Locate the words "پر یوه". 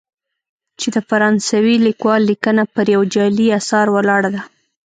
2.73-3.07